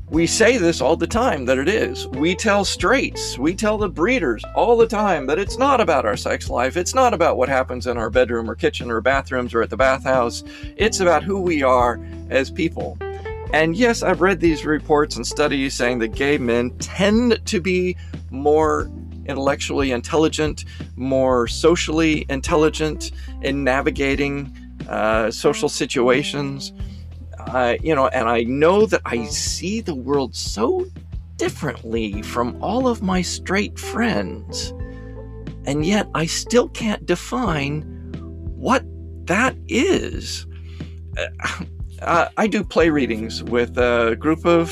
We 0.10 0.28
say 0.28 0.58
this 0.58 0.80
all 0.80 0.96
the 0.96 1.08
time 1.08 1.46
that 1.46 1.58
it 1.58 1.68
is. 1.68 2.08
We 2.10 2.36
tell 2.36 2.66
straights, 2.66 3.40
we 3.40 3.56
tell 3.56 3.80
the 3.80 3.90
breeders 3.90 4.44
all 4.56 4.78
the 4.78 4.86
time 4.86 5.26
that 5.26 5.40
it's 5.40 5.58
not 5.58 5.82
about 5.82 6.06
our 6.06 6.16
sex 6.16 6.50
life. 6.50 6.78
It's 6.78 6.94
not 6.94 7.16
about 7.16 7.38
what 7.38 7.50
happens 7.50 7.88
in 7.88 7.98
our 7.98 8.12
bedroom 8.12 8.50
or 8.50 8.54
kitchen 8.54 8.92
or 8.92 9.02
bathrooms 9.02 9.56
or 9.56 9.64
at 9.64 9.72
the 9.72 9.78
bathhouse. 9.78 10.44
It's 10.78 11.00
about 11.00 11.24
who 11.24 11.42
we 11.42 11.64
are 11.64 12.00
as 12.30 12.52
people. 12.52 12.98
And 13.54 13.76
yes, 13.76 14.04
I've 14.04 14.22
read 14.22 14.40
these 14.40 14.66
reports 14.66 15.16
and 15.16 15.26
studies 15.26 15.74
saying 15.74 16.00
that 16.00 16.10
gay 16.10 16.38
men 16.38 16.72
tend 16.78 17.44
to 17.46 17.60
be 17.60 17.98
more 18.34 18.92
intellectually 19.26 19.92
intelligent, 19.92 20.66
more 20.96 21.48
socially 21.48 22.26
intelligent 22.30 23.12
in 23.42 23.64
navigating 23.64 24.56
uh, 24.90 25.32
social 25.32 25.70
situations. 25.70 26.74
Uh, 27.40 27.76
you 27.82 27.94
know, 27.94 28.08
and 28.08 28.28
I 28.28 28.44
know 28.44 28.86
that 28.86 29.02
I 29.06 29.26
see 29.26 29.82
the 29.82 29.96
world 29.96 30.36
so 30.36 30.86
differently 31.38 32.22
from 32.22 32.62
all 32.62 32.88
of 32.88 33.02
my 33.02 33.22
straight 33.22 33.78
friends. 33.78 34.74
And 35.66 35.86
yet 35.86 36.08
I 36.14 36.26
still 36.26 36.70
can't 36.70 37.06
define 37.06 37.82
what 38.56 38.84
that 39.28 39.56
is. 39.68 40.46
Uh, 41.18 41.64
uh 42.02 42.28
I 42.36 42.48
do 42.48 42.64
play 42.64 42.90
readings 42.90 43.44
with 43.44 43.78
a 43.78 44.18
group 44.20 44.46
of 44.46 44.70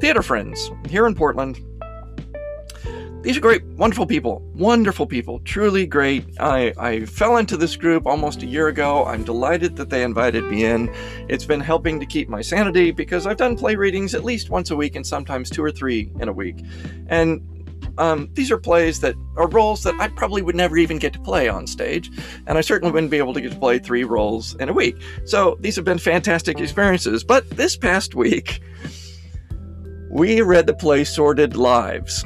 theater 0.00 0.22
friends 0.22 0.70
here 0.88 1.06
in 1.06 1.14
Portland 1.14 1.60
these 3.24 3.38
are 3.38 3.40
great, 3.40 3.64
wonderful 3.64 4.06
people, 4.06 4.42
wonderful 4.54 5.06
people, 5.06 5.40
truly 5.40 5.86
great. 5.86 6.26
I, 6.38 6.74
I 6.78 7.06
fell 7.06 7.38
into 7.38 7.56
this 7.56 7.74
group 7.74 8.06
almost 8.06 8.42
a 8.42 8.46
year 8.46 8.68
ago. 8.68 9.06
I'm 9.06 9.24
delighted 9.24 9.76
that 9.76 9.88
they 9.88 10.02
invited 10.02 10.44
me 10.44 10.66
in. 10.66 10.94
It's 11.30 11.46
been 11.46 11.60
helping 11.60 11.98
to 12.00 12.06
keep 12.06 12.28
my 12.28 12.42
sanity 12.42 12.90
because 12.90 13.26
I've 13.26 13.38
done 13.38 13.56
play 13.56 13.76
readings 13.76 14.14
at 14.14 14.24
least 14.24 14.50
once 14.50 14.70
a 14.70 14.76
week 14.76 14.94
and 14.94 15.06
sometimes 15.06 15.48
two 15.48 15.64
or 15.64 15.70
three 15.70 16.12
in 16.20 16.28
a 16.28 16.34
week. 16.34 16.62
And 17.06 17.40
um, 17.96 18.28
these 18.34 18.50
are 18.50 18.58
plays 18.58 19.00
that 19.00 19.14
are 19.38 19.48
roles 19.48 19.84
that 19.84 19.94
I 19.98 20.08
probably 20.08 20.42
would 20.42 20.54
never 20.54 20.76
even 20.76 20.98
get 20.98 21.14
to 21.14 21.18
play 21.20 21.48
on 21.48 21.66
stage, 21.66 22.10
and 22.46 22.58
I 22.58 22.60
certainly 22.60 22.92
wouldn't 22.92 23.10
be 23.10 23.18
able 23.18 23.32
to 23.32 23.40
get 23.40 23.52
to 23.52 23.58
play 23.58 23.78
three 23.78 24.04
roles 24.04 24.54
in 24.56 24.68
a 24.68 24.72
week. 24.74 24.96
So 25.24 25.56
these 25.60 25.76
have 25.76 25.84
been 25.86 25.98
fantastic 25.98 26.60
experiences. 26.60 27.24
But 27.24 27.48
this 27.48 27.74
past 27.74 28.14
week, 28.14 28.60
we 30.10 30.42
read 30.42 30.66
the 30.66 30.74
play 30.74 31.04
Sordid 31.04 31.56
Lives. 31.56 32.22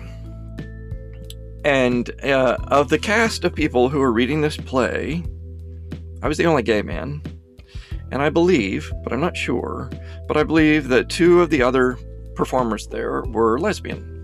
And 1.65 2.11
uh, 2.25 2.57
of 2.69 2.88
the 2.88 2.99
cast 2.99 3.45
of 3.45 3.55
people 3.55 3.88
who 3.88 3.99
were 3.99 4.12
reading 4.12 4.41
this 4.41 4.57
play, 4.57 5.23
I 6.23 6.29
was 6.29 6.38
the 6.38 6.47
only 6.47 6.62
gay 6.62 6.83
man. 6.83 7.23
And 8.11 8.23
I 8.23 8.31
believe, 8.31 8.91
but 9.05 9.12
I'm 9.12 9.21
not 9.21 9.37
sure, 9.37 9.91
but 10.27 10.37
I 10.37 10.43
believe 10.43 10.88
that 10.88 11.11
two 11.11 11.43
of 11.43 11.50
the 11.50 11.62
other 11.62 11.99
performers 12.35 12.87
there 12.87 13.23
were 13.23 13.59
lesbian. 13.59 14.15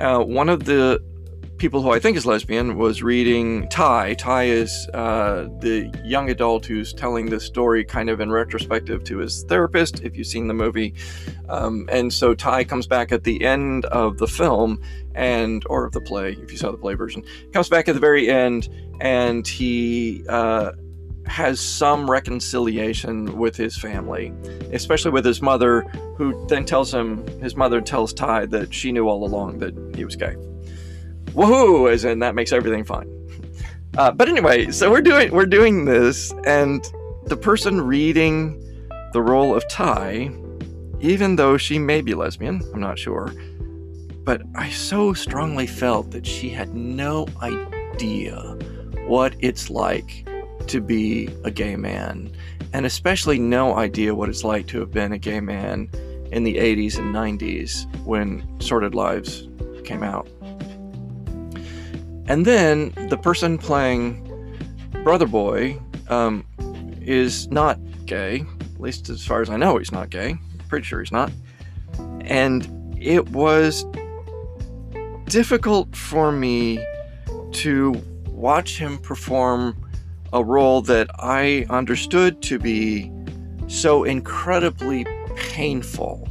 Uh, 0.00 0.20
one 0.20 0.48
of 0.48 0.64
the 0.64 1.00
people 1.60 1.82
who 1.82 1.90
I 1.90 1.98
think 1.98 2.16
is 2.16 2.24
lesbian 2.24 2.78
was 2.78 3.02
reading 3.02 3.68
Ty. 3.68 4.14
Ty 4.14 4.44
is 4.44 4.88
uh, 4.94 5.46
the 5.60 5.94
young 6.02 6.30
adult 6.30 6.64
who's 6.64 6.94
telling 6.94 7.26
this 7.26 7.44
story 7.44 7.84
kind 7.84 8.08
of 8.08 8.18
in 8.18 8.32
retrospective 8.32 9.04
to 9.04 9.18
his 9.18 9.44
therapist, 9.44 10.00
if 10.00 10.16
you've 10.16 10.26
seen 10.26 10.48
the 10.48 10.54
movie. 10.54 10.94
Um, 11.50 11.86
and 11.92 12.10
so 12.14 12.34
Ty 12.34 12.64
comes 12.64 12.86
back 12.86 13.12
at 13.12 13.24
the 13.24 13.44
end 13.44 13.84
of 13.86 14.16
the 14.16 14.26
film 14.26 14.80
and 15.14 15.62
or 15.68 15.84
of 15.84 15.92
the 15.92 16.00
play, 16.00 16.32
if 16.32 16.50
you 16.50 16.56
saw 16.56 16.70
the 16.70 16.78
play 16.78 16.94
version, 16.94 17.22
comes 17.52 17.68
back 17.68 17.88
at 17.90 17.92
the 17.92 18.00
very 18.00 18.30
end 18.30 18.70
and 19.02 19.46
he 19.46 20.24
uh, 20.30 20.72
has 21.26 21.60
some 21.60 22.10
reconciliation 22.10 23.36
with 23.36 23.54
his 23.54 23.76
family, 23.76 24.32
especially 24.72 25.10
with 25.10 25.26
his 25.26 25.42
mother, 25.42 25.82
who 26.16 26.46
then 26.46 26.64
tells 26.64 26.92
him 26.92 27.26
his 27.38 27.54
mother 27.54 27.82
tells 27.82 28.14
Ty 28.14 28.46
that 28.46 28.72
she 28.72 28.92
knew 28.92 29.08
all 29.08 29.26
along 29.26 29.58
that 29.58 29.74
he 29.94 30.06
was 30.06 30.16
gay 30.16 30.36
woohoo, 31.32 31.92
as 31.92 32.04
in 32.04 32.18
that 32.20 32.34
makes 32.34 32.52
everything 32.52 32.84
fine. 32.84 33.08
Uh, 33.96 34.10
but 34.10 34.28
anyway, 34.28 34.70
so 34.70 34.90
we're 34.90 35.02
doing 35.02 35.32
we're 35.32 35.46
doing 35.46 35.84
this, 35.84 36.32
and 36.44 36.84
the 37.26 37.36
person 37.36 37.80
reading 37.80 38.56
the 39.12 39.22
role 39.22 39.54
of 39.54 39.66
Ty, 39.68 40.30
even 41.00 41.36
though 41.36 41.56
she 41.56 41.78
may 41.78 42.00
be 42.00 42.14
lesbian, 42.14 42.60
I'm 42.72 42.80
not 42.80 42.98
sure, 42.98 43.32
but 44.24 44.42
I 44.54 44.70
so 44.70 45.12
strongly 45.12 45.66
felt 45.66 46.12
that 46.12 46.24
she 46.26 46.50
had 46.50 46.74
no 46.74 47.26
idea 47.42 48.56
what 49.06 49.34
it's 49.40 49.70
like 49.70 50.28
to 50.68 50.80
be 50.80 51.28
a 51.44 51.50
gay 51.50 51.74
man, 51.74 52.30
and 52.72 52.86
especially 52.86 53.40
no 53.40 53.76
idea 53.76 54.14
what 54.14 54.28
it's 54.28 54.44
like 54.44 54.68
to 54.68 54.78
have 54.78 54.92
been 54.92 55.12
a 55.12 55.18
gay 55.18 55.40
man 55.40 55.90
in 56.30 56.44
the 56.44 56.56
80s 56.56 56.96
and 56.96 57.12
90s 57.12 57.92
when 58.04 58.46
Sordid 58.60 58.94
Lives 58.94 59.48
came 59.84 60.04
out. 60.04 60.28
And 62.30 62.46
then 62.46 62.92
the 63.08 63.18
person 63.18 63.58
playing 63.58 64.24
Brother 65.02 65.26
Boy 65.26 65.80
um, 66.06 66.44
is 67.02 67.48
not 67.48 67.76
gay, 68.06 68.44
at 68.60 68.80
least 68.80 69.08
as 69.08 69.26
far 69.26 69.42
as 69.42 69.50
I 69.50 69.56
know, 69.56 69.78
he's 69.78 69.90
not 69.90 70.10
gay. 70.10 70.36
pretty 70.68 70.84
sure 70.84 71.00
he's 71.00 71.10
not. 71.10 71.32
And 72.20 72.94
it 72.96 73.30
was 73.30 73.84
difficult 75.24 75.96
for 75.96 76.30
me 76.30 76.86
to 77.50 78.00
watch 78.28 78.78
him 78.78 78.98
perform 78.98 79.84
a 80.32 80.44
role 80.44 80.82
that 80.82 81.10
I 81.18 81.66
understood 81.68 82.42
to 82.42 82.60
be 82.60 83.10
so 83.66 84.04
incredibly 84.04 85.04
painful. 85.34 86.28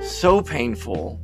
So 0.00 0.40
painful 0.40 1.20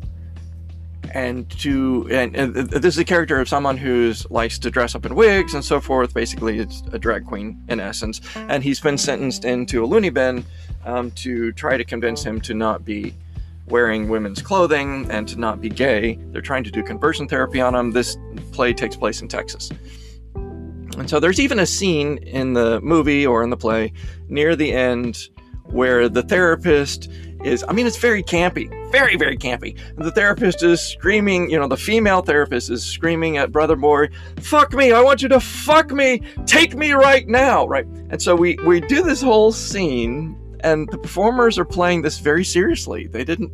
and 1.12 1.50
to 1.60 2.08
and, 2.10 2.36
and, 2.36 2.54
this 2.54 2.94
is 2.94 2.98
a 2.98 3.04
character 3.04 3.40
of 3.40 3.48
someone 3.48 3.76
who's 3.76 4.28
likes 4.30 4.58
to 4.60 4.70
dress 4.70 4.94
up 4.94 5.06
in 5.06 5.14
wigs 5.14 5.54
and 5.54 5.64
so 5.64 5.80
forth. 5.80 6.14
Basically 6.14 6.58
it's 6.58 6.82
a 6.92 6.98
drag 6.98 7.26
queen 7.26 7.62
in 7.68 7.80
essence. 7.80 8.20
And 8.36 8.62
he's 8.62 8.80
been 8.80 8.98
sentenced 8.98 9.44
into 9.44 9.84
a 9.84 9.86
loony 9.86 10.10
bin 10.10 10.44
um, 10.84 11.10
to 11.12 11.52
try 11.52 11.76
to 11.76 11.84
convince 11.84 12.22
him 12.22 12.40
to 12.42 12.54
not 12.54 12.84
be 12.84 13.14
wearing 13.66 14.08
women's 14.08 14.42
clothing 14.42 15.08
and 15.10 15.28
to 15.28 15.38
not 15.38 15.60
be 15.60 15.68
gay. 15.68 16.18
They're 16.32 16.42
trying 16.42 16.64
to 16.64 16.70
do 16.70 16.82
conversion 16.82 17.28
therapy 17.28 17.60
on 17.60 17.74
him. 17.74 17.92
This 17.92 18.16
play 18.52 18.72
takes 18.72 18.96
place 18.96 19.22
in 19.22 19.28
texas. 19.28 19.70
And 20.34 21.08
so 21.08 21.20
there's 21.20 21.40
even 21.40 21.60
a 21.60 21.66
scene 21.66 22.18
in 22.18 22.52
the 22.52 22.80
movie 22.82 23.26
or 23.26 23.42
in 23.42 23.50
the 23.50 23.56
play 23.56 23.92
near 24.28 24.56
the 24.56 24.72
end 24.72 25.28
where 25.72 26.08
the 26.08 26.22
therapist 26.22 27.10
is 27.42 27.64
I 27.68 27.72
mean 27.72 27.86
it's 27.86 27.96
very 27.96 28.22
campy, 28.22 28.68
very 28.92 29.16
very 29.16 29.36
campy. 29.36 29.78
And 29.96 30.04
the 30.04 30.10
therapist 30.10 30.62
is 30.62 30.80
screaming, 30.80 31.50
you 31.50 31.58
know, 31.58 31.68
the 31.68 31.76
female 31.76 32.22
therapist 32.22 32.70
is 32.70 32.84
screaming 32.84 33.38
at 33.38 33.52
brother 33.52 33.76
boy, 33.76 34.08
"Fuck 34.40 34.74
me! 34.74 34.92
I 34.92 35.00
want 35.00 35.22
you 35.22 35.28
to 35.28 35.40
fuck 35.40 35.90
me! 35.90 36.22
Take 36.46 36.74
me 36.74 36.92
right 36.92 37.26
now!" 37.26 37.66
Right? 37.66 37.86
And 38.10 38.20
so 38.20 38.34
we 38.34 38.58
we 38.66 38.80
do 38.80 39.02
this 39.02 39.22
whole 39.22 39.52
scene 39.52 40.36
and 40.62 40.88
the 40.90 40.98
performers 40.98 41.58
are 41.58 41.64
playing 41.64 42.02
this 42.02 42.18
very 42.18 42.44
seriously. 42.44 43.06
They 43.06 43.24
didn't 43.24 43.52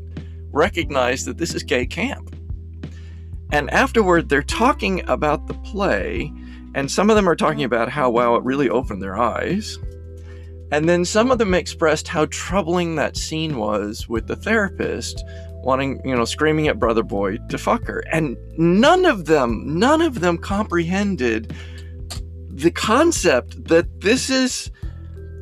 recognize 0.53 1.25
that 1.25 1.39
this 1.39 1.55
is 1.55 1.63
gay 1.63 1.87
camp. 1.87 2.35
And 3.53 3.71
afterward, 3.71 4.29
they're 4.29 4.43
talking 4.43 5.09
about 5.09 5.47
the 5.47 5.55
play, 5.55 6.33
and 6.75 6.91
some 6.91 7.11
of 7.11 7.17
them 7.17 7.29
are 7.29 7.37
talking 7.37 7.63
about 7.63 7.89
how, 7.89 8.11
wow, 8.11 8.35
it 8.35 8.45
really 8.45 8.69
opened 8.69 9.03
their 9.03 9.17
eyes. 9.17 9.79
And 10.73 10.89
then 10.89 11.05
some 11.05 11.31
of 11.31 11.39
them 11.39 11.55
expressed 11.55 12.09
how 12.09 12.27
troubling 12.27 12.97
that 12.97 13.17
scene 13.17 13.57
was 13.57 14.09
with 14.09 14.27
the 14.27 14.37
therapist 14.37 15.23
wanting, 15.63 16.01
you 16.05 16.15
know, 16.15 16.25
screaming 16.25 16.69
at 16.69 16.79
Brother 16.79 17.03
Boy 17.03 17.39
to 17.49 17.59
fuck 17.59 17.85
her. 17.87 18.03
And 18.13 18.37
none 18.57 19.05
of 19.05 19.27
them, 19.27 19.79
none 19.79 20.03
of 20.03 20.21
them 20.21 20.39
comprehended 20.39 21.55
the 22.49 22.71
concept 22.71 23.65
that 23.65 24.01
this 24.01 24.31
is 24.31 24.71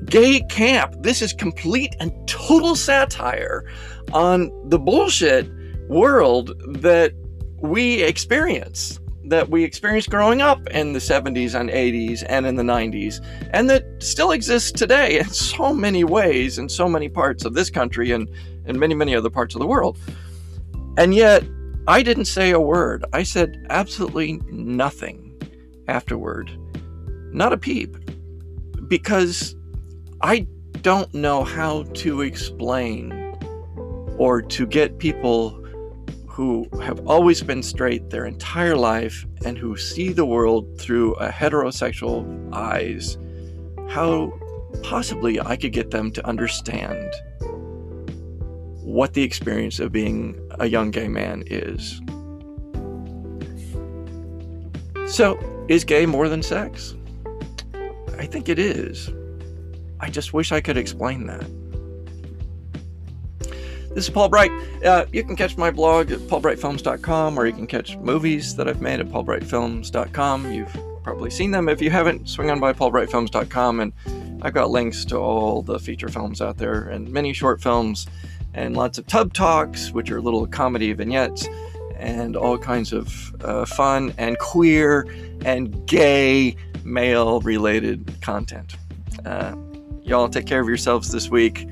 gay 0.07 0.41
camp. 0.51 0.95
This 1.01 1.23
is 1.23 1.33
complete 1.33 1.95
and 2.01 2.13
total 2.29 2.75
satire 2.75 3.65
on 4.13 4.51
the 4.69 4.79
bullshit 4.79 5.49
world 5.89 6.53
that 6.81 7.13
we 7.61 8.03
experience 8.03 8.99
that 9.25 9.49
we 9.49 9.65
experienced 9.65 10.11
growing 10.11 10.43
up 10.43 10.67
in 10.69 10.93
the 10.93 10.99
70s 10.99 11.59
and 11.59 11.71
80s 11.71 12.25
and 12.29 12.47
in 12.47 12.57
the 12.57 12.63
90s, 12.63 13.25
and 13.53 13.69
that 13.71 13.85
still 14.01 14.33
exists 14.33 14.71
today 14.71 15.19
in 15.19 15.29
so 15.31 15.73
many 15.73 16.05
ways 16.05 16.59
in 16.59 16.69
so 16.69 16.89
many 16.89 17.09
parts 17.09 17.45
of 17.45 17.55
this 17.55 17.71
country 17.71 18.13
and 18.13 18.29
in 18.67 18.79
many, 18.79 18.95
many 18.95 19.15
other 19.15 19.31
parts 19.31 19.55
of 19.55 19.61
the 19.61 19.67
world. 19.67 19.99
And 20.97 21.15
yet, 21.15 21.45
I 21.87 22.03
didn't 22.03 22.27
say 22.27 22.51
a 22.51 22.61
word. 22.61 23.05
I 23.13 23.25
said 23.25 23.67
absolutely 23.69 24.41
nothing 24.51 25.41
afterward. 25.89 26.51
Not 27.33 27.53
a 27.53 27.59
peep. 27.59 27.97
Because 28.89 29.57
I 30.23 30.47
don't 30.83 31.13
know 31.15 31.45
how 31.45 31.83
to 31.95 32.21
explain 32.21 33.13
or 34.19 34.41
to 34.41 34.67
get 34.67 34.99
people 34.99 35.64
who 36.35 36.69
have 36.83 36.99
always 37.07 37.45
been 37.45 37.63
straight 37.63 38.11
their 38.11 38.27
entire 38.27 38.77
life 38.77 39.25
and 39.45 39.57
who 39.57 39.77
see 39.77 40.09
the 40.13 40.27
world 40.27 40.67
through 40.81 41.15
a 41.15 41.29
heterosexual 41.29 42.53
eyes, 42.53 43.17
how 43.89 44.33
possibly 44.83 45.41
I 45.41 45.55
could 45.55 45.73
get 45.73 45.93
them 45.93 46.11
to 46.11 46.27
understand 46.27 47.09
what 48.83 49.15
the 49.15 49.23
experience 49.23 49.79
of 49.79 49.93
being 49.93 50.37
a 50.59 50.67
young 50.67 50.91
gay 50.91 51.07
man 51.07 51.45
is. 51.47 52.03
So, 55.07 55.39
is 55.69 55.85
gay 55.85 56.05
more 56.05 56.29
than 56.29 56.43
sex? 56.43 56.97
I 58.19 58.27
think 58.27 58.49
it 58.49 58.59
is. 58.59 59.09
I 60.01 60.11
just 60.11 60.33
wish 60.33 60.51
I 60.51 60.61
could 60.61 60.77
explain 60.77 61.27
that. 61.29 61.47
This 63.95 64.07
is 64.07 64.11
Paul 64.11 64.29
Bright. 64.29 64.51
Uh, 64.85 65.07
you 65.13 65.23
can 65.23 65.37
catch 65.37 65.57
my 65.57 65.71
blog 65.71 66.11
at 66.11 66.19
paulbrightfilms.com 66.19 67.39
or 67.39 67.47
you 67.47 67.53
can 67.53 67.69
catch 67.69 67.97
movies 67.99 68.57
that 68.57 68.67
I've 68.67 68.83
made 68.83 68.99
at 68.99 69.07
paulbrightfilms.com. 69.07 70.51
You've 70.51 70.77
probably 71.05 71.31
seen 71.31 71.53
them. 71.53 71.69
If 71.69 71.81
you 71.81 71.91
haven't, 71.91 72.29
swing 72.29 72.51
on 72.51 72.59
by 72.59 72.73
paulbrightfilms.com 72.73 73.79
and 73.79 73.93
I've 74.43 74.53
got 74.53 74.71
links 74.71 75.05
to 75.07 75.17
all 75.17 75.63
the 75.63 75.79
feature 75.79 76.09
films 76.09 76.43
out 76.43 76.57
there 76.59 76.89
and 76.89 77.09
many 77.09 77.33
short 77.33 77.63
films 77.63 78.09
and 78.53 78.77
lots 78.77 78.99
of 78.99 79.07
tub 79.07 79.33
talks, 79.33 79.93
which 79.93 80.11
are 80.11 80.21
little 80.21 80.45
comedy 80.49 80.93
vignettes 80.93 81.47
and 81.97 82.35
all 82.35 82.59
kinds 82.59 82.93
of 82.93 83.33
uh, 83.45 83.65
fun 83.65 84.13
and 84.19 84.37
queer 84.41 85.07
and 85.45 85.87
gay 85.87 86.57
male 86.83 87.39
related 87.43 88.21
content. 88.23 88.75
Uh, 89.25 89.55
y'all 90.03 90.29
take 90.29 90.47
care 90.47 90.61
of 90.61 90.67
yourselves 90.67 91.13
this 91.13 91.31
week. 91.31 91.69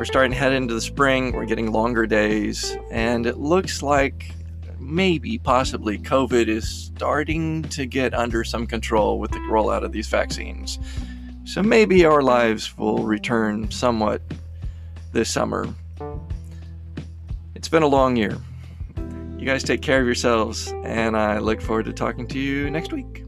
We're 0.00 0.06
starting 0.06 0.32
to 0.32 0.38
head 0.38 0.54
into 0.54 0.72
the 0.72 0.80
spring. 0.80 1.32
We're 1.32 1.44
getting 1.44 1.72
longer 1.72 2.06
days, 2.06 2.74
and 2.90 3.26
it 3.26 3.36
looks 3.36 3.82
like 3.82 4.34
maybe, 4.78 5.36
possibly, 5.36 5.98
COVID 5.98 6.48
is 6.48 6.66
starting 6.70 7.64
to 7.64 7.84
get 7.84 8.14
under 8.14 8.42
some 8.42 8.66
control 8.66 9.18
with 9.18 9.30
the 9.30 9.40
rollout 9.40 9.84
of 9.84 9.92
these 9.92 10.06
vaccines. 10.06 10.78
So 11.44 11.62
maybe 11.62 12.06
our 12.06 12.22
lives 12.22 12.78
will 12.78 13.02
return 13.02 13.70
somewhat 13.70 14.22
this 15.12 15.30
summer. 15.30 15.68
It's 17.54 17.68
been 17.68 17.82
a 17.82 17.86
long 17.86 18.16
year. 18.16 18.38
You 19.36 19.44
guys 19.44 19.62
take 19.62 19.82
care 19.82 20.00
of 20.00 20.06
yourselves, 20.06 20.72
and 20.82 21.14
I 21.14 21.40
look 21.40 21.60
forward 21.60 21.84
to 21.84 21.92
talking 21.92 22.26
to 22.28 22.38
you 22.38 22.70
next 22.70 22.90
week. 22.90 23.26